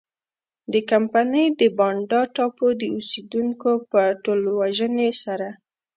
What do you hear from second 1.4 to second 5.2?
د بانډا ټاپو د اوسېدونکو په ټولوژنې